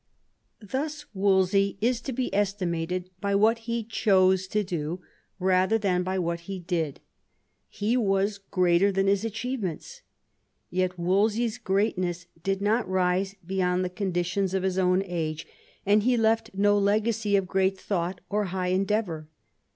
Thus 0.59 1.05
Wolsey 1.13 1.77
is 1.79 2.01
to 2.01 2.11
be 2.11 2.33
estimated 2.33 3.11
by 3.19 3.35
what 3.35 3.59
he 3.69 3.83
chose 3.83 4.47
to 4.47 4.63
do 4.63 5.01
rather 5.37 5.77
than 5.77 6.01
by 6.01 6.17
what 6.17 6.39
he 6.49 6.57
did. 6.57 6.99
He 7.69 7.95
was 7.95 8.39
greater 8.39 8.91
than 8.91 9.05
his 9.05 9.23
achievements. 9.23 10.01
Yet 10.71 10.97
Wolsey's 10.97 11.59
greatness 11.59 12.25
did 12.41 12.63
not 12.63 12.89
rise 12.89 13.35
beyond 13.45 13.85
the 13.85 13.89
conditions 13.91 14.55
of 14.55 14.63
his 14.63 14.79
own 14.79 15.03
age, 15.05 15.45
and 15.85 16.01
he 16.01 16.17
left 16.17 16.49
no 16.55 16.79
legacy 16.79 17.35
of 17.35 17.45
great 17.47 17.77
thought 17.79 18.21
or 18.27 18.45
high 18.45 18.69
endeavour. 18.69 19.27